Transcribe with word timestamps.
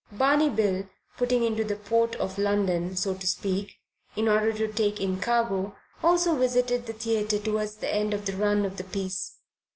Barney 0.11 0.49
Bill, 0.49 0.89
putting 1.17 1.43
into 1.43 1.63
the 1.63 1.75
Port 1.75 2.15
of 2.15 2.39
London, 2.39 2.95
so 2.95 3.13
to 3.13 3.27
speak, 3.27 3.75
in 4.15 4.27
order 4.27 4.51
to 4.51 4.67
take 4.67 4.99
in 4.99 5.19
cargo, 5.19 5.75
also 6.01 6.35
visited 6.35 6.87
the 6.87 6.93
theatre 6.93 7.37
towards 7.37 7.75
the 7.75 7.93
end 7.93 8.11
of 8.11 8.25
the 8.25 8.33
run 8.33 8.65
of 8.65 8.77
the 8.77 8.83
piece. 8.83 9.33